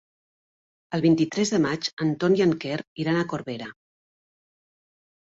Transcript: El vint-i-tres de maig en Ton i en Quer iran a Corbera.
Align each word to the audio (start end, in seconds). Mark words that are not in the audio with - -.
El 0.97 1.03
vint-i-tres 1.07 1.53
de 1.57 1.61
maig 1.67 1.91
en 2.07 2.15
Ton 2.25 2.39
i 2.41 2.43
en 2.49 2.57
Quer 2.65 2.83
iran 3.07 3.23
a 3.23 3.31
Corbera. 3.37 3.73